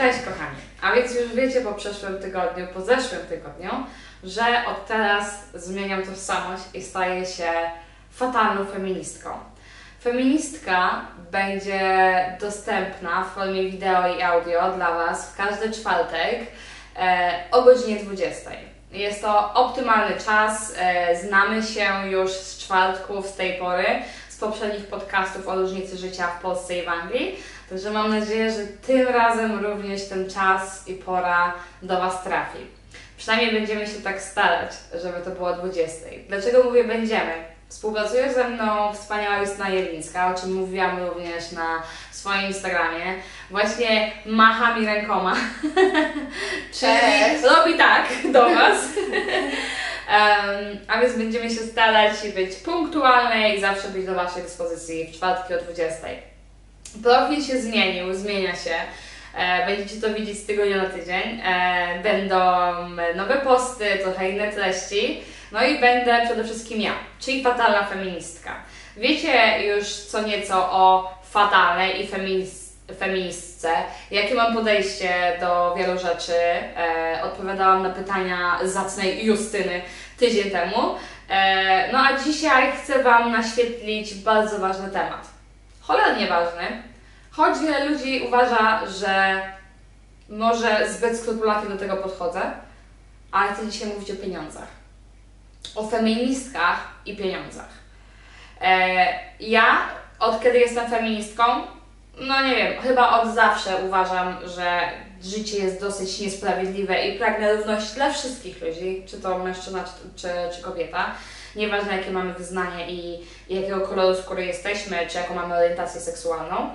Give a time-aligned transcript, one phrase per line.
[0.00, 0.56] Cześć kochani.
[0.82, 3.70] A więc już wiecie po przeszłym tygodniu, po zeszłym tygodniu,
[4.24, 7.52] że od teraz zmieniam tożsamość i staję się
[8.10, 9.30] fatalną feministką.
[10.02, 11.80] Feministka będzie
[12.40, 16.40] dostępna w formie wideo i audio dla Was w każdy czwartek
[16.96, 18.50] e, o godzinie 20.
[18.92, 23.86] Jest to optymalny czas, e, znamy się już z czwartków, z tej pory,
[24.28, 27.36] z poprzednich podcastów o różnicy życia w Polsce i w Anglii.
[27.70, 32.58] Także mam nadzieję, że tym razem również ten czas i pora do Was trafi.
[33.16, 34.70] Przynajmniej będziemy się tak starać,
[35.02, 36.06] żeby to było o 20.
[36.28, 37.32] Dlaczego mówię będziemy?
[37.68, 43.14] Współpracuje ze mną wspaniała Justyna Jelińska, o czym mówiłam również na swoim Instagramie.
[43.50, 45.36] Właśnie macha mi rękoma.
[46.80, 48.78] Czyli robi tak do Was.
[50.08, 55.16] Um, a więc będziemy się starać być punktualne i zawsze być do Waszej dyspozycji w
[55.16, 56.29] czwartki o 20.
[57.02, 58.74] Profil się zmienił, zmienia się.
[59.36, 61.40] E, Będziecie to widzieć z tygodnia na tydzień.
[61.44, 62.38] E, Będą
[63.16, 65.22] nowe posty, trochę inne treści.
[65.52, 68.54] No i będę przede wszystkim ja, czyli fatalna feministka.
[68.96, 73.68] Wiecie już co nieco o fatalnej i feminist feministce,
[74.10, 76.32] jakie mam podejście do wielu rzeczy.
[76.32, 79.82] E, odpowiadałam na pytania zacnej Justyny
[80.18, 80.94] tydzień temu.
[81.30, 85.39] E, no a dzisiaj chcę Wam naświetlić bardzo ważny temat.
[85.90, 86.82] Cholernie ważny,
[87.30, 89.42] choć wiele ludzi uważa, że
[90.28, 92.40] może zbyt skrupulatnie do tego podchodzę,
[93.32, 94.68] ale chcę dzisiaj mówić o pieniądzach.
[95.74, 97.68] O feministkach i pieniądzach.
[98.60, 99.06] E,
[99.40, 99.78] ja,
[100.18, 101.42] od kiedy jestem feministką,
[102.20, 104.80] no nie wiem, chyba od zawsze uważam, że
[105.22, 110.56] życie jest dosyć niesprawiedliwe i pragnę równości dla wszystkich ludzi, czy to mężczyzna, czy, czy,
[110.56, 111.14] czy kobieta.
[111.56, 116.70] Nieważne jakie mamy wyznanie i, jakiego koloru skóry jesteśmy, czy jaką mamy orientację seksualną.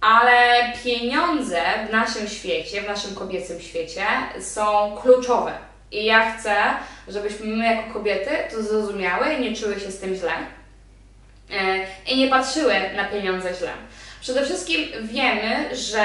[0.00, 4.04] Ale pieniądze w naszym świecie, w naszym kobiecym świecie
[4.40, 5.52] są kluczowe.
[5.90, 6.54] I ja chcę,
[7.08, 10.32] żebyśmy my jako kobiety to zrozumiały i nie czuły się z tym źle.
[11.52, 13.72] E, I nie patrzyły na pieniądze źle.
[14.20, 16.04] Przede wszystkim wiemy, że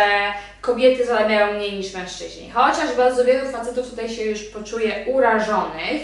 [0.62, 2.52] kobiety zarabiają mniej niż mężczyźni.
[2.52, 6.02] Chociaż bardzo wielu facetów tutaj się już poczuje urażonych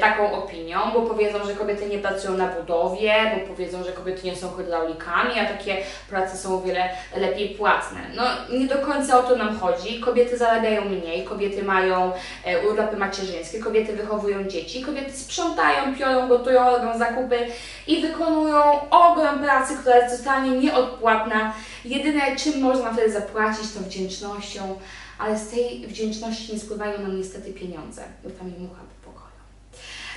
[0.00, 4.36] taką opinią, bo powiedzą, że kobiety nie pracują na budowie, bo powiedzą, że kobiety nie
[4.36, 5.76] są hydraulikami, a takie
[6.10, 8.00] prace są o wiele lepiej płatne.
[8.16, 8.22] No
[8.58, 10.00] nie do końca o to nam chodzi.
[10.00, 12.12] Kobiety zarabiają mniej, kobiety mają
[12.44, 17.38] e, urlopy macierzyńskie, kobiety wychowują dzieci, kobiety sprzątają, piorą, gotują, robią zakupy
[17.86, 21.54] i wykonują ogrom pracy, która jest totalnie nieodpłatna.
[21.84, 24.78] Jedyne czym można wtedy zapłacić to wdzięcznością,
[25.18, 28.91] ale z tej wdzięczności nie spływają nam niestety pieniądze, bo tam i mucha.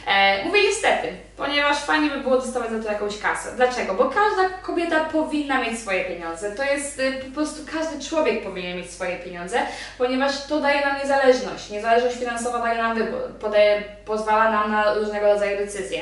[0.07, 1.07] E, mówię niestety,
[1.37, 3.49] ponieważ fajnie by było dostawać za to jakąś kasę.
[3.55, 3.93] Dlaczego?
[3.93, 6.51] Bo każda kobieta powinna mieć swoje pieniądze.
[6.51, 9.59] To jest y, po prostu każdy człowiek powinien mieć swoje pieniądze,
[9.97, 11.69] ponieważ to daje nam niezależność.
[11.69, 15.99] Niezależność finansowa daje nam wybór, podaje, pozwala nam na różnego rodzaju decyzje.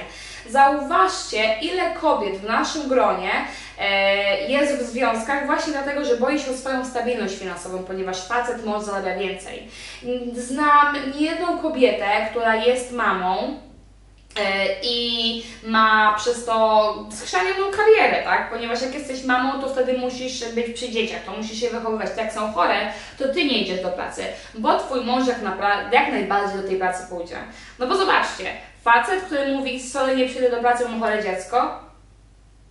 [0.50, 3.32] Zauważcie, ile kobiet w naszym gronie
[3.80, 8.66] e, jest w związkach właśnie dlatego, że boi się o swoją stabilność finansową, ponieważ facet
[8.66, 9.68] mąż zarabia więcej.
[10.34, 13.60] Znam niejedną kobietę, która jest mamą,
[14.84, 18.50] i ma przez to schrzanioną karierę, tak?
[18.50, 22.10] Ponieważ jak jesteś mamą, to wtedy musisz być przy dzieciach, to musisz się wychowywać.
[22.18, 24.24] Jak są chore, to ty nie idziesz do pracy,
[24.54, 25.38] bo twój mąż jak,
[25.92, 27.38] jak najbardziej do tej pracy pójdzie.
[27.80, 28.46] No bo zobaczcie,
[28.84, 31.80] facet, który mówi, sorry, nie przyjdę do pracy, mam chore dziecko,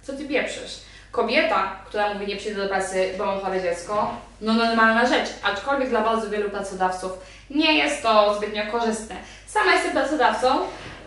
[0.03, 0.81] co ty pieprzysz?
[1.11, 5.89] Kobieta, która mówi, nie przyjdę do pracy, bo mam chore dziecko, no normalna rzecz, aczkolwiek
[5.89, 7.13] dla bardzo wielu pracodawców
[7.51, 9.17] nie jest to zbytnio korzystne.
[9.47, 10.59] Sama jestem pracodawcą,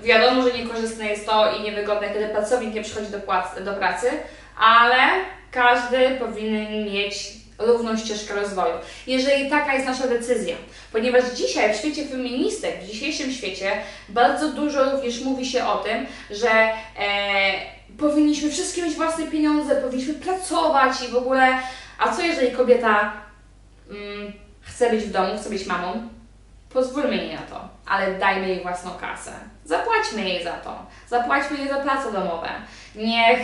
[0.06, 4.08] Wiadomo, że niekorzystne jest to i niewygodne, kiedy pracownik nie przychodzi do, płac- do pracy,
[4.58, 4.98] ale
[5.52, 8.74] każdy powinien mieć równą ścieżkę rozwoju.
[9.08, 10.56] Jeżeli taka jest nasza decyzja,
[10.92, 13.72] ponieważ dzisiaj w świecie feministek, w dzisiejszym świecie
[14.10, 16.74] bardzo dużo również mówi się o tym, że e,
[18.00, 21.60] powinniśmy wszystkie mieć własne pieniądze, powinniśmy pracować i w ogóle,
[22.00, 23.14] a co jeżeli kobieta
[23.90, 26.15] mm, chce być w domu, chce być mamą?
[26.76, 29.32] Pozwólmy jej na to, ale dajmy jej własną kasę.
[29.66, 30.86] Zapłaćmy jej za to.
[31.08, 32.50] Zapłaćmy jej za prace domowe.
[32.96, 33.40] Niech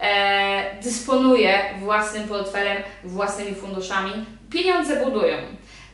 [0.00, 4.26] e, dysponuje własnym portfelem, własnymi funduszami.
[4.50, 5.36] Pieniądze budują.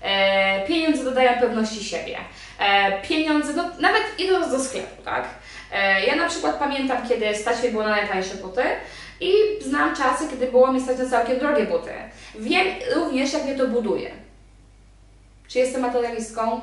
[0.02, 2.18] E, pieniądze dodają pewności siebie.
[2.58, 5.24] E, pieniądze, do, nawet idąc do sklepu, tak?
[5.72, 8.62] E, ja na przykład pamiętam, kiedy stać mi było na najtańsze buty
[9.20, 11.92] i znam czasy, kiedy było mi stać na całkiem drogie buty.
[12.34, 14.10] Wiem również, jak mnie to buduje.
[15.48, 16.60] Czy jestem materialistką?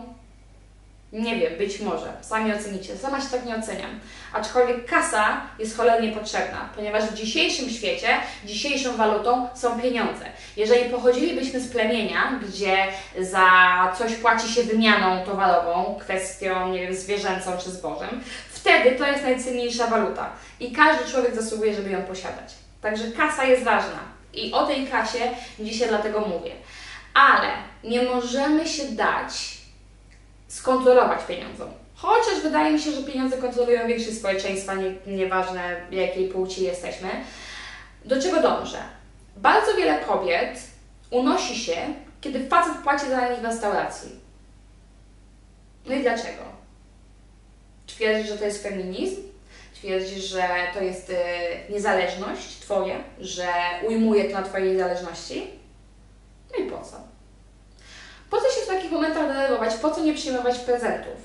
[1.14, 2.14] Nie wiem, być może.
[2.22, 2.98] Sami ocenicie.
[2.98, 4.00] Sama się tak nie oceniam.
[4.34, 8.08] Aczkolwiek kasa jest cholernie potrzebna, ponieważ w dzisiejszym świecie
[8.46, 10.26] dzisiejszą walutą są pieniądze.
[10.58, 12.78] Jeżeli pochodzilibyśmy z plemienia, gdzie
[13.20, 13.48] za
[13.98, 19.88] coś płaci się wymianą towarową, kwestią, nie wiem, zwierzęcą czy zbożem, wtedy to jest najcenniejsza
[19.88, 20.32] waluta.
[20.60, 22.54] I każdy człowiek zasługuje, żeby ją posiadać.
[22.82, 24.00] Także kasa jest ważna.
[24.34, 25.20] I o tej kasie
[25.60, 26.52] dzisiaj dlatego mówię.
[27.14, 27.48] Ale
[27.84, 29.57] nie możemy się dać
[30.48, 31.70] skontrolować pieniądzom.
[31.96, 37.10] Chociaż wydaje mi się, że pieniądze kontrolują większość społeczeństwa, nie, nieważne jakiej płci jesteśmy.
[38.06, 38.80] Do czego dążę?
[39.38, 40.60] Bardzo wiele kobiet
[41.12, 41.76] unosi się,
[42.22, 44.10] kiedy facet płaci za nich w restauracji.
[45.86, 46.44] No i dlaczego?
[47.88, 49.22] Twierdzisz, że to jest feminizm?
[49.74, 51.14] Twierdzisz, że to jest y,
[51.70, 53.48] niezależność Twoja, że
[53.88, 55.48] ujmuje to na Twojej niezależności?
[56.52, 57.17] No i po co?
[58.30, 59.74] Po co się w takich momentach denerwować?
[59.74, 61.16] Po co nie przyjmować prezentów?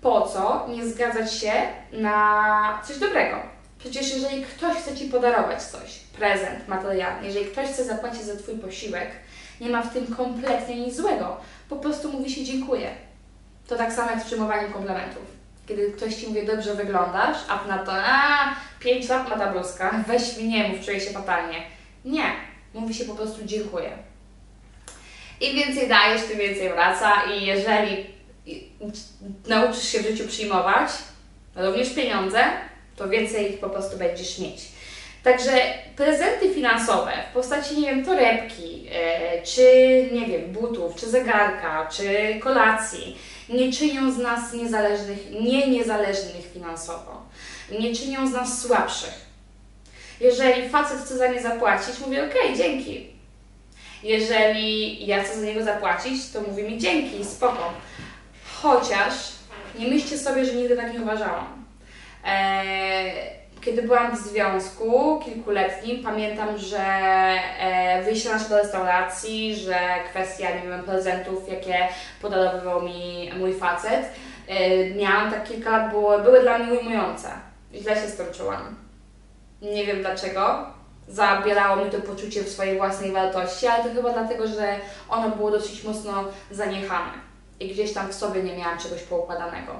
[0.00, 1.52] Po co nie zgadzać się
[1.92, 3.36] na coś dobrego?
[3.78, 8.58] Przecież jeżeli ktoś chce Ci podarować coś, prezent, materiał, jeżeli ktoś chce zapłacić za Twój
[8.58, 9.10] posiłek,
[9.60, 11.36] nie ma w tym kompletnie nic złego.
[11.68, 12.90] Po prostu mówi się dziękuję.
[13.68, 15.22] To tak samo jak z przyjmowaniem komplementów.
[15.68, 20.04] Kiedy ktoś Ci mówi, dobrze wyglądasz, a na to, a 5 lat ma ta bluzka,
[20.06, 21.62] weź mi mów, czuję się fatalnie.
[22.04, 22.24] Nie.
[22.74, 23.90] Mówi się po prostu dziękuję.
[25.40, 28.06] Im więcej dajesz, tym więcej wraca i jeżeli
[29.46, 30.90] nauczysz się w życiu przyjmować,
[31.56, 32.44] również pieniądze,
[32.96, 34.60] to więcej ich po prostu będziesz mieć.
[35.24, 35.52] Także
[35.96, 39.62] prezenty finansowe w postaci, nie wiem, torebki, e, czy,
[40.12, 43.16] nie wiem, butów, czy zegarka, czy kolacji,
[43.48, 47.22] nie czynią z nas niezależnych, nie niezależnych finansowo.
[47.78, 49.30] Nie czynią z nas słabszych.
[50.20, 53.10] Jeżeli facet chce za nie zapłacić, mówię, ok, dzięki,
[54.02, 57.72] jeżeli ja chcę za niego zapłacić, to mówi mi dzięki, spoko.
[58.62, 59.12] Chociaż
[59.78, 61.64] nie myślcie sobie, że nigdy tak nie uważałam.
[62.24, 69.78] Eee, kiedy byłam w związku kilkuletnim, pamiętam, że e, wyjście do restauracji, że
[70.10, 71.88] kwestia, nie wiem, prezentów, jakie
[72.22, 74.10] podarowywał mi mój facet,
[74.48, 77.28] e, miałam tak kilka lat, były, były dla mnie ujmujące.
[77.74, 78.76] Źle się skończyłam.
[79.62, 80.66] Nie wiem dlaczego,
[81.10, 84.76] zabierało mi to poczucie swojej własnej wartości, ale to chyba dlatego, że
[85.08, 87.12] ono było dosyć mocno zaniechane
[87.60, 89.72] i gdzieś tam w sobie nie miałam czegoś poukładanego.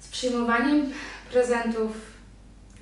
[0.00, 0.92] Z przyjmowaniem
[1.32, 1.90] prezentów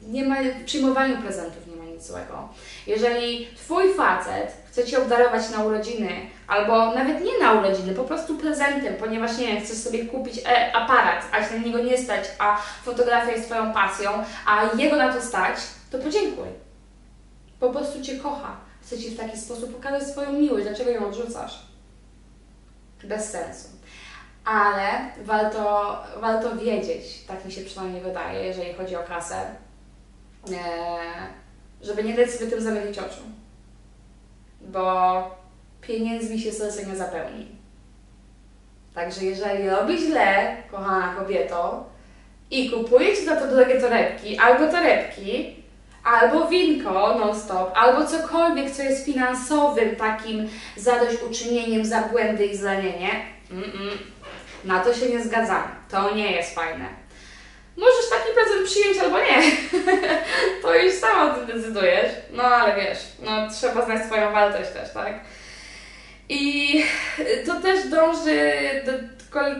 [0.02, 2.48] nie ma, w przyjmowaniu prezentów nie ma nic złego.
[2.86, 6.10] Jeżeli Twój facet chce Cię obdarować na urodziny,
[6.46, 10.76] albo nawet nie na urodziny, po prostu prezentem, ponieważ nie wiem, chcesz sobie kupić e,
[10.76, 14.10] aparat, a się na niego nie stać, a fotografia jest Twoją pasją,
[14.46, 15.56] a jego na to stać,
[15.90, 16.67] to podziękuj
[17.60, 18.56] po prostu Cię kocha.
[18.82, 20.64] Chce Ci w taki sposób pokazać swoją miłość.
[20.66, 21.62] Dlaczego ją odrzucasz?
[23.04, 23.68] Bez sensu.
[24.44, 30.56] Ale warto, warto wiedzieć, tak mi się przynajmniej wydaje, jeżeli chodzi o kasę, e,
[31.82, 33.20] żeby nie dać sobie tym zamylić oczu.
[34.60, 35.22] Bo
[35.80, 37.46] pieniędzmi się serce nie zapełni.
[38.94, 41.86] Także jeżeli robi źle, kochana kobieto,
[42.50, 45.56] i kupujecie za to drogie torebki albo torebki,
[46.04, 53.10] albo winko non-stop, albo cokolwiek, co jest finansowym takim zadośćuczynieniem za błędy i zranienie,
[53.50, 53.90] -mm.
[54.64, 55.68] na to się nie zgadzamy.
[55.90, 56.84] To nie jest fajne.
[57.76, 59.42] Możesz taki prezent przyjąć albo nie.
[60.62, 62.12] to już sama o tym decydujesz.
[62.32, 65.20] No ale wiesz, no trzeba znać swoją wartość też, tak?
[66.28, 66.84] I
[67.46, 68.52] to też dąży
[68.86, 68.92] do,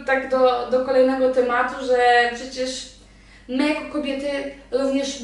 [0.06, 2.88] tak do, do kolejnego tematu, że przecież
[3.48, 4.28] my jako kobiety
[4.70, 5.18] również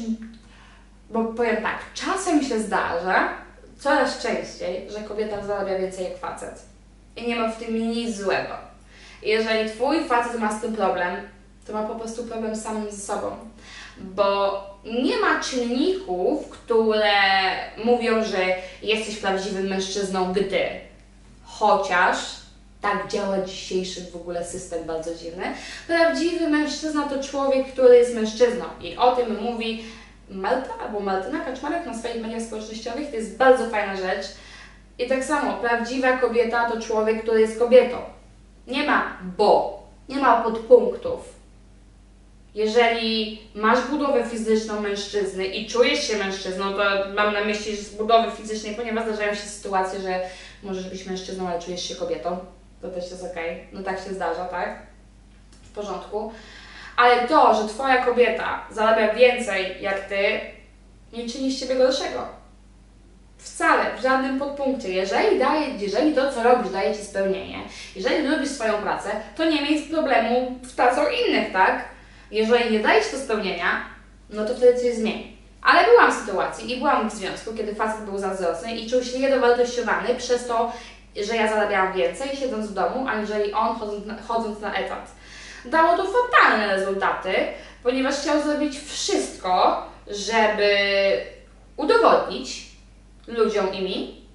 [1.09, 3.29] bo powiem tak, czasem się zdarza,
[3.79, 6.61] coraz częściej, że kobieta zarabia więcej jak facet.
[7.15, 8.53] I nie ma w tym nic złego.
[9.21, 11.15] jeżeli Twój facet ma z tym problem,
[11.67, 13.37] to ma po prostu problem samym ze sobą.
[13.97, 17.11] Bo nie ma czynników, które
[17.85, 20.65] mówią, że jesteś prawdziwym mężczyzną, gdy.
[21.43, 22.17] Chociaż
[22.81, 25.43] tak działa dzisiejszy w ogóle system bardzo dziwny.
[25.87, 29.83] Prawdziwy mężczyzna to człowiek, który jest mężczyzną i o tym mówi
[30.29, 33.09] Malta albo Maltyna Kaczmarek na swoich mediach społecznościowych.
[33.09, 34.25] To jest bardzo fajna rzecz.
[34.99, 37.97] I tak samo, prawdziwa kobieta to człowiek, który jest kobietą.
[38.67, 41.35] Nie ma bo, nie ma podpunktów.
[42.55, 46.83] Jeżeli masz budowę fizyczną mężczyzny i czujesz się mężczyzną, to
[47.15, 50.21] mam na myśli z budowy fizycznej, ponieważ zdarzają się sytuacje, że
[50.63, 52.37] możesz być mężczyzną, ale czujesz się kobietą.
[52.81, 53.35] To też jest ok.
[53.73, 54.79] No tak się zdarza, tak?
[55.63, 56.31] W porządku.
[56.95, 60.39] Ale to, że Twoja kobieta zarabia więcej jak Ty,
[61.13, 62.27] nie czyni z Ciebie gorszego.
[63.37, 64.89] Wcale, w żadnym podpunkcie.
[64.89, 67.59] Jeżeli, daje, jeżeli to, co robisz, daje Ci spełnienie,
[67.95, 71.85] jeżeli robisz swoją pracę, to nie miej problemu z pracą innych, tak?
[72.31, 73.85] Jeżeli nie daje Ci to spełnienia,
[74.29, 75.37] no to wtedy coś zmieni.
[75.61, 79.19] Ale byłam w sytuacji i byłam w związku, kiedy facet był zazdrosny i czuł się
[79.19, 80.71] niedowartościowany przez to,
[81.23, 85.11] że ja zarabiałam więcej siedząc w domu, aniżeli on chodząc na, chodząc na etat.
[85.65, 87.33] Dało to fatalne rezultaty,
[87.83, 90.67] ponieważ chciał zrobić wszystko, żeby
[91.77, 92.65] udowodnić
[93.27, 94.25] ludziom i mi,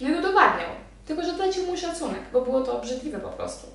[0.00, 0.70] no i udowadniał.
[1.06, 3.66] Tylko, że tracił mój szacunek, bo było to obrzydliwe po prostu.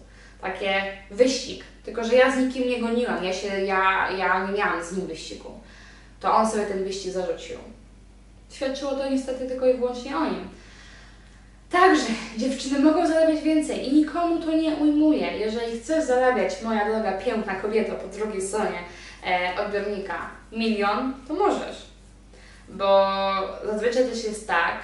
[0.42, 1.64] Takie wyścig.
[1.86, 5.08] Tylko, że ja z nikim nie goniłam, ja, się, ja, ja nie miałam z nim
[5.08, 5.52] wyścigu.
[6.20, 7.58] To on sobie ten wyścig zarzucił.
[8.52, 10.50] Świadczyło to niestety tylko i wyłącznie o nim.
[11.72, 12.06] Także
[12.38, 15.38] dziewczyny mogą zarabiać więcej i nikomu to nie ujmuje.
[15.38, 18.80] Jeżeli chcesz zarabiać, moja droga, piękna kobieto po drugiej stronie
[19.28, 21.86] e, odbiornika, milion, to możesz.
[22.70, 23.12] Bo
[23.66, 24.76] zazwyczaj też jest tak,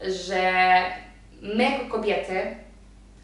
[0.00, 0.52] że
[1.42, 2.56] my jako kobiety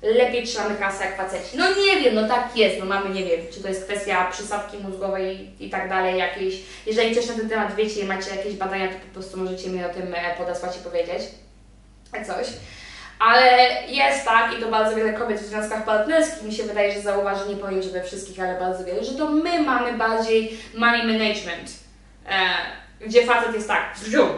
[0.03, 1.57] lepiej trzymamy kasę jak faceci.
[1.57, 4.79] No nie wiem, no tak jest, no mamy, nie wiem, czy to jest kwestia przysadki
[4.79, 6.55] mózgowej i tak dalej, jakiejś.
[6.87, 9.85] Jeżeli też na ten temat wiecie i macie jakieś badania, to po prostu możecie mi
[9.85, 11.23] o tym e, podesłać i powiedzieć
[12.27, 12.47] coś.
[13.23, 17.01] Ale jest tak, i to bardzo wiele kobiet w związkach partnerskich, mi się wydaje, że
[17.01, 21.07] zauważy, nie powiem, że we wszystkich, ale bardzo wiele, że to my mamy bardziej money
[21.07, 21.71] management,
[22.29, 22.41] e,
[23.07, 24.29] gdzie facet jest tak, wziął.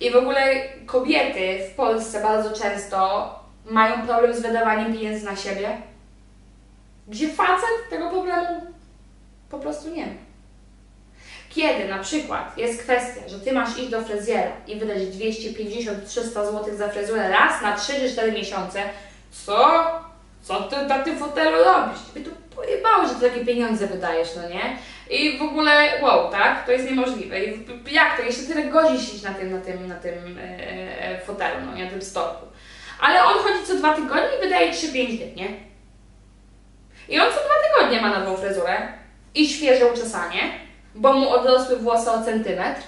[0.00, 0.40] I w ogóle
[0.86, 3.28] kobiety w Polsce bardzo często
[3.64, 5.76] mają problem z wydawaniem pieniędzy na siebie,
[7.08, 8.62] gdzie facet tego problemu
[9.50, 10.27] po prostu nie ma.
[11.58, 16.64] Kiedy na przykład jest kwestia, że Ty masz iść do fryzjera i wydać 250-300 zł
[16.76, 18.82] za fryzurę raz na 3 czy 4 miesiące,
[19.30, 19.84] co?
[20.42, 22.00] Co Ty na tym fotelu robisz?
[22.14, 24.76] By tu pojebało, że Ty takie pieniądze wydajesz, no nie?
[25.10, 26.66] I w ogóle, wow, tak?
[26.66, 27.44] To jest niemożliwe.
[27.44, 28.22] I jak to?
[28.22, 30.42] Jeszcze tyle godzin siedzieć na tym, na tym, na tym e,
[31.02, 31.84] e fotelu, no nie?
[31.84, 32.46] Na tym stoku.
[33.00, 35.48] Ale on chodzi co dwa tygodnie i wydaje 3-5 dni, nie?
[37.08, 38.76] I on co dwa tygodnie ma nową fryzurę
[39.34, 40.67] i świeże uczesanie
[40.98, 42.82] bo mu odrosły włosy o centymetr,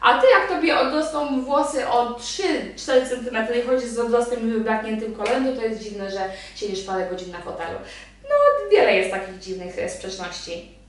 [0.00, 5.14] a ty jak tobie odrosną włosy o 3-4 cm i chodzisz z odrostem i wybrakniętym
[5.14, 7.78] kolem, to to jest dziwne, że siedzisz parę godzin na fotelu.
[8.22, 10.80] No, wiele jest takich dziwnych e, sprzeczności.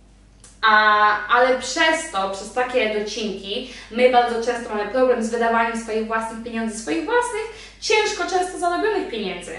[0.61, 6.07] A, ale przez to, przez takie docinki, my bardzo często mamy problem z wydawaniem swoich
[6.07, 9.55] własnych pieniędzy, swoich własnych, ciężko często zarobionych pieniędzy.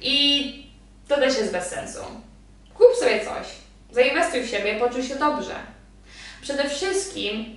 [0.00, 0.66] I
[1.08, 2.00] to też jest bez sensu.
[2.74, 3.46] Kup sobie coś,
[3.90, 5.75] zainwestuj w siebie, poczuj się dobrze.
[6.42, 7.56] Przede wszystkim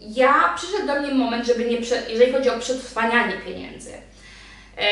[0.00, 1.76] ja przyszedł do mnie moment, żeby nie,
[2.08, 3.92] jeżeli chodzi o przetrwanianie pieniędzy.
[4.78, 4.88] E,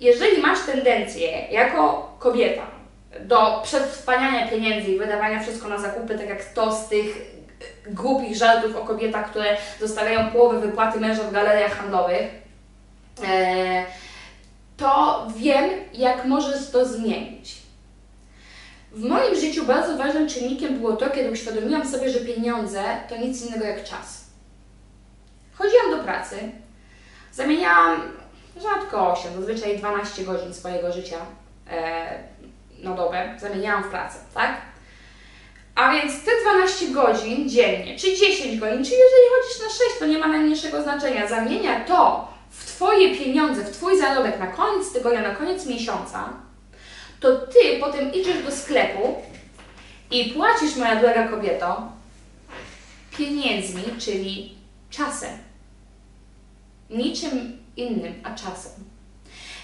[0.00, 2.66] jeżeli masz tendencję jako kobieta
[3.20, 7.06] do przetrwaniania pieniędzy i wydawania wszystko na zakupy, tak jak to z tych
[7.86, 12.26] głupich żartów o kobietach, które zostawiają połowę wypłaty męża w galeriach handlowych,
[13.24, 13.84] e,
[14.76, 17.61] to wiem, jak możesz to zmienić.
[18.94, 23.46] W moim życiu bardzo ważnym czynnikiem było to, kiedy uświadomiłam sobie, że pieniądze to nic
[23.46, 24.24] innego jak czas.
[25.54, 26.36] Chodziłam do pracy,
[27.32, 28.02] zamieniałam
[28.56, 31.16] rzadko 8, zazwyczaj 12 godzin swojego życia
[31.70, 32.18] e,
[32.82, 34.60] na dobę, zamieniałam w pracę, tak?
[35.74, 40.06] A więc te 12 godzin dziennie, czy 10 godzin, czy jeżeli chodzisz na 6, to
[40.06, 41.28] nie ma najmniejszego znaczenia.
[41.28, 46.28] Zamienia to w Twoje pieniądze, w Twój zarobek na koniec tygodnia, na koniec miesiąca,
[47.22, 49.22] to Ty potem idziesz do sklepu
[50.10, 51.92] i płacisz, moja droga kobieto,
[53.18, 54.54] pieniędzmi, czyli
[54.90, 55.38] czasem.
[56.90, 58.72] Niczym innym, a czasem.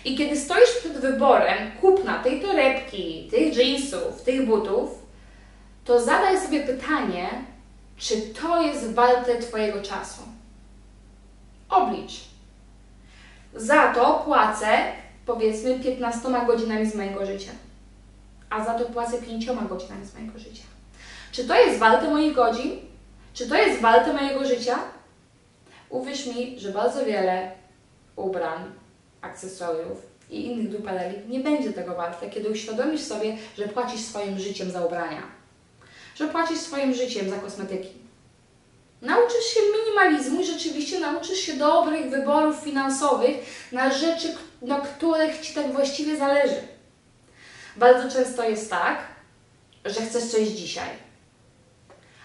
[0.05, 4.91] I kiedy stoisz przed wyborem kupna tej torebki, tych jeansów, tych butów,
[5.85, 7.29] to zadaj sobie pytanie,
[7.97, 10.23] czy to jest warte Twojego czasu.
[11.69, 12.13] Oblicz.
[13.55, 14.79] Za to płacę
[15.29, 17.51] powiedzmy 15 godzinami z mojego życia,
[18.51, 20.63] a za to płacę 5 godzinami z mojego życia.
[21.33, 22.81] Czy to jest warte moich godzin?
[23.35, 24.79] Czy to jest warte mojego życia?
[25.91, 27.51] Uwierz mi, że bardzo wiele
[28.17, 28.73] ubrań,
[29.21, 29.99] akcesoriów
[30.31, 34.87] i innych dupeleli nie będzie tego warte, kiedy uświadomisz sobie, że płacisz swoim życiem za
[34.87, 35.23] ubrania,
[36.15, 37.89] że płacisz swoim życiem za kosmetyki.
[39.03, 43.37] Nauczysz się minimalizmu i rzeczywiście nauczysz się dobrych wyborów finansowych
[43.73, 44.29] na rzeczy,
[44.63, 46.63] na których Ci tak właściwie zależy.
[47.77, 48.99] Bardzo często jest tak,
[49.85, 50.89] że chcesz coś dzisiaj.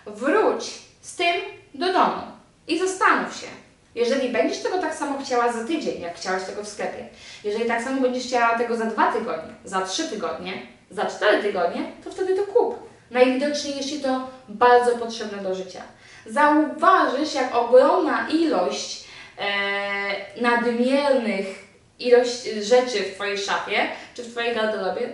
[0.06, 1.36] Wróć z tym
[1.74, 2.22] do domu
[2.68, 3.48] i zastanów się.
[3.96, 7.08] Jeżeli będziesz tego tak samo chciała za tydzień, jak chciałaś tego w sklepie,
[7.44, 10.54] jeżeli tak samo będziesz chciała tego za dwa tygodnie, za trzy tygodnie,
[10.92, 12.94] za cztery tygodnie, to wtedy to kup.
[13.12, 15.82] Najwidoczniej jest Ci to bardzo potrzebne do życia.
[16.26, 21.63] Zauważysz, jak ogromna ilość e, nadmiernych
[22.08, 25.14] ilość rzeczy w Twojej szafie czy w Twojej garderobie,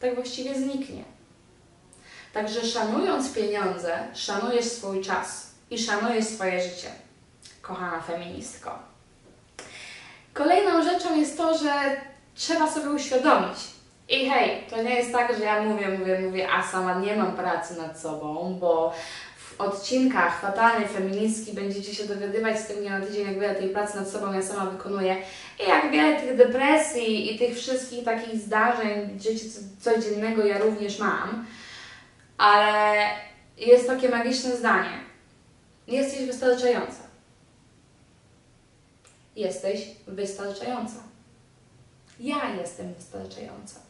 [0.00, 1.02] tak właściwie zniknie.
[2.32, 6.88] Także szanując pieniądze, szanujesz swój czas i szanujesz swoje życie,
[7.62, 8.78] kochana feministko.
[10.34, 11.72] Kolejną rzeczą jest to, że
[12.34, 13.58] trzeba sobie uświadomić.
[14.08, 17.36] I hej, to nie jest tak, że ja mówię, mówię, mówię, a sama nie mam
[17.36, 18.94] pracy nad sobą, bo
[19.62, 23.96] odcinkach fatalnej feministki będziecie się dowiadywać z tym dnia na tydzień, jak wiele tej pracy
[23.96, 25.16] nad sobą ja sama wykonuję
[25.64, 29.44] i jak wiele tych depresji i tych wszystkich takich zdarzeń życia
[29.80, 31.46] codziennego ja również mam.
[32.38, 32.94] Ale
[33.56, 35.00] jest takie magiczne zdanie.
[35.86, 37.02] Jesteś wystarczająca.
[39.36, 40.96] Jesteś wystarczająca.
[42.20, 43.80] Ja jestem wystarczająca.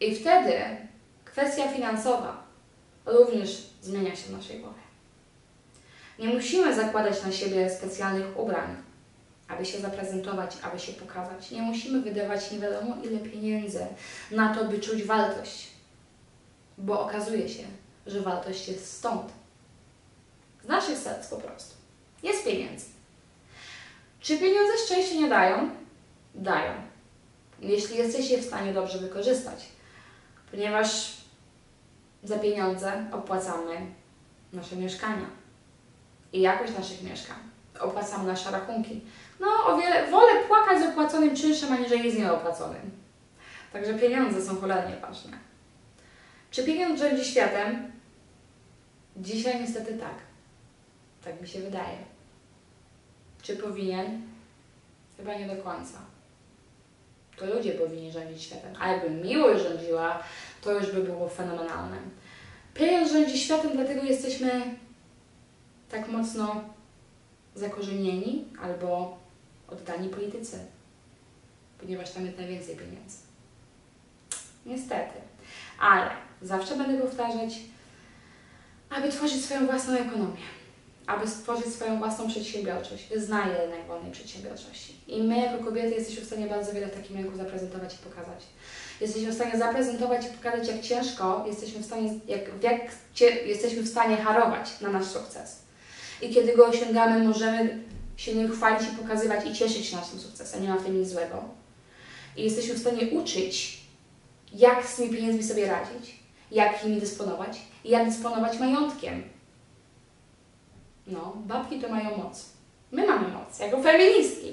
[0.00, 0.60] I wtedy
[1.24, 2.49] kwestia finansowa
[3.06, 4.80] również zmienia się w naszej głowie.
[6.18, 8.76] Nie musimy zakładać na siebie specjalnych ubrań,
[9.48, 11.50] aby się zaprezentować, aby się pokazać.
[11.50, 13.86] Nie musimy wydawać nie wiadomo ile pieniędzy
[14.30, 15.68] na to, by czuć wartość,
[16.78, 17.62] bo okazuje się,
[18.06, 19.32] że wartość jest stąd.
[20.64, 21.74] Z naszych serc po prostu.
[22.22, 22.86] Jest pieniędzy.
[24.20, 25.70] Czy pieniądze szczęście nie dają?
[26.34, 26.72] Dają.
[27.60, 29.66] Jeśli jesteś je w stanie dobrze wykorzystać.
[30.50, 31.19] Ponieważ
[32.22, 33.76] za pieniądze opłacamy
[34.52, 35.26] nasze mieszkania
[36.32, 37.36] i jakość naszych mieszkań.
[37.80, 39.00] Opłacamy nasze rachunki.
[39.40, 42.90] No, o wiele wolę płakać z opłaconym czynszem, aniżeli z nieopłaconym.
[43.72, 45.38] Także pieniądze są cholernie ważne.
[46.50, 47.92] Czy pieniądz rządzi światem?
[49.16, 50.14] Dzisiaj niestety tak.
[51.24, 51.98] Tak mi się wydaje.
[53.42, 54.22] Czy powinien?
[55.16, 55.98] Chyba nie do końca.
[57.36, 58.74] To ludzie powinni rządzić światem.
[58.80, 60.22] A jakby miłość rządziła,
[60.60, 61.96] to już by było fenomenalne.
[62.74, 64.74] Pieniądz rządzi światem, dlatego jesteśmy
[65.90, 66.64] tak mocno
[67.54, 69.18] zakorzenieni albo
[69.68, 70.58] oddani polityce,
[71.80, 73.16] ponieważ tam jest najwięcej pieniędzy.
[74.66, 75.14] Niestety.
[75.80, 76.10] Ale
[76.42, 77.58] zawsze będę powtarzać,
[78.90, 80.40] aby tworzyć swoją własną ekonomię,
[81.10, 83.08] aby stworzyć swoją własną przedsiębiorczość.
[83.16, 84.94] Znaję rynek wolnej przedsiębiorczości.
[85.08, 88.44] I my jako kobiety jesteśmy w stanie bardzo wiele w takim rynku zaprezentować i pokazać.
[89.00, 92.80] Jesteśmy w stanie zaprezentować i pokazać, jak ciężko jesteśmy w stanie, jak, jak
[93.46, 95.62] jesteśmy w stanie harować na nasz sukces.
[96.22, 97.84] I kiedy go osiągamy, możemy
[98.16, 100.62] się nim chwalić i pokazywać i cieszyć się naszym sukcesem.
[100.62, 101.44] Nie ma w tym nic złego.
[102.36, 103.80] I jesteśmy w stanie uczyć,
[104.52, 109.22] jak z tymi pieniędzmi sobie radzić, jak nimi dysponować i jak dysponować majątkiem.
[111.10, 112.46] No, babki to mają moc.
[112.92, 114.52] My mamy moc, jako feministki.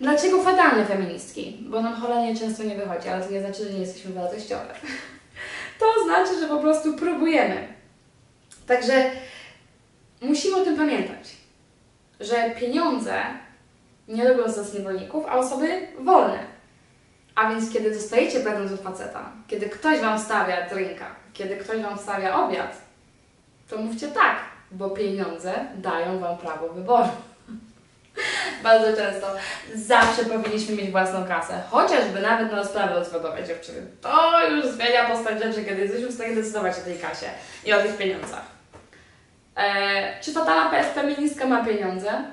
[0.00, 1.58] Dlaczego fatalne feministki?
[1.60, 4.74] Bo nam cholernie często nie wychodzi, ale to nie znaczy, że nie jesteśmy wartościowe.
[5.78, 7.68] To znaczy, że po prostu próbujemy.
[8.66, 9.10] Także
[10.20, 11.36] musimy o tym pamiętać,
[12.20, 13.22] że pieniądze
[14.08, 16.38] nie robią z nas niewolników, a osoby wolne.
[17.34, 21.98] A więc kiedy dostajecie prezent od faceta, kiedy ktoś Wam stawia drinka, kiedy ktoś Wam
[21.98, 22.82] stawia obiad,
[23.68, 24.36] to mówcie tak,
[24.74, 27.08] bo pieniądze dają Wam prawo wyboru.
[28.62, 29.26] Bardzo często.
[29.74, 31.62] Zawsze powinniśmy mieć własną kasę.
[31.70, 33.86] Chociażby nawet na sprawy rozwodowe dziewczyny.
[34.00, 37.26] To już zmienia postać rzeczy, kiedy jesteśmy w stanie decydować o tej kasie
[37.64, 38.44] i o tych pieniądzach.
[39.56, 42.24] Eee, czy fatalna feministka ma pieniądze?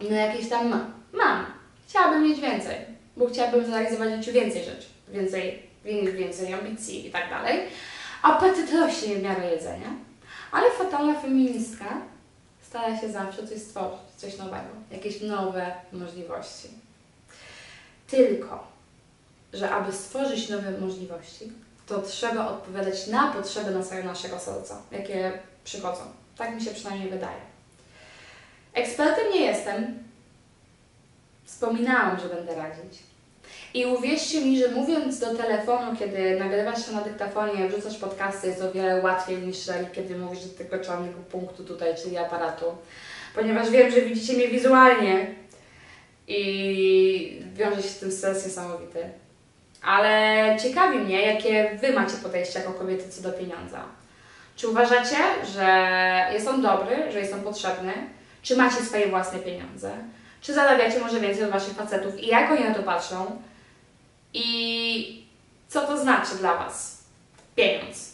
[0.00, 0.86] No jakieś tam ma.
[1.12, 1.46] Mam.
[1.88, 2.76] Chciałabym mieć więcej,
[3.16, 4.86] bo chciałabym zrealizować w życiu więcej rzeczy.
[5.08, 5.62] Więcej,
[6.14, 7.60] więcej ambicji i tak dalej.
[8.22, 9.86] Apetyt rośnie w miarę jedzenia.
[10.52, 11.84] Ale fatalna feministka
[12.68, 16.68] stara się zawsze coś stworzyć, coś nowego, jakieś nowe możliwości.
[18.06, 18.66] Tylko,
[19.52, 21.52] że aby stworzyć nowe możliwości,
[21.86, 23.70] to trzeba odpowiadać na potrzeby
[24.04, 26.00] naszego serca, jakie przychodzą.
[26.36, 27.40] Tak mi się przynajmniej wydaje.
[28.74, 29.98] Ekspertem nie jestem.
[31.44, 33.02] Wspominałam, że będę radzić.
[33.74, 38.62] I uwierzcie mi, że mówiąc do telefonu, kiedy nagrywasz się na dyktafonie, wrzucasz podcasty, jest
[38.62, 39.58] o wiele łatwiej niż
[39.92, 42.64] kiedy mówisz do tego czarnego punktu tutaj, czyli aparatu.
[43.34, 45.26] Ponieważ wiem, że widzicie mnie wizualnie
[46.28, 48.98] i wiąże się z tym stres niesamowity.
[49.82, 53.84] Ale ciekawi mnie, jakie Wy macie podejście jako kobiety co do pieniądza.
[54.56, 55.16] Czy uważacie,
[55.54, 55.66] że
[56.32, 57.92] jest on dobry, że jest on potrzebny?
[58.42, 59.90] Czy macie swoje własne pieniądze?
[60.42, 63.42] Czy zarabiacie może więcej od Waszych facetów i jak oni na to patrzą?
[64.34, 65.26] I
[65.68, 67.04] co to znaczy dla Was
[67.56, 68.12] pieniądz?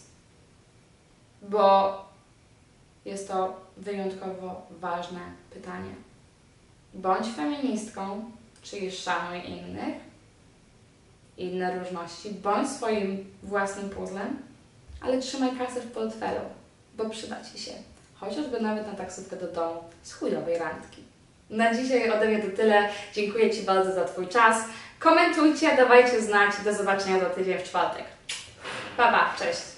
[1.43, 1.95] Bo
[3.05, 5.95] jest to wyjątkowo ważne pytanie.
[6.95, 8.31] Bądź feministką,
[8.63, 9.95] czyli szanuj innych,
[11.37, 14.43] inne różności, bądź swoim własnym puzzlem,
[15.01, 16.41] ale trzymaj kasę w portfelu,
[16.95, 17.73] bo przyda Ci się.
[18.15, 21.03] chociażby nawet na taksówkę do domu z chujowej randki.
[21.51, 22.89] Na dzisiaj ode mnie to tyle.
[23.15, 24.57] Dziękuję Ci bardzo za Twój czas.
[24.99, 26.53] Komentujcie, dawajcie znać.
[26.65, 28.05] Do zobaczenia za tydzień w czwartek.
[28.97, 29.78] Pa, pa, cześć.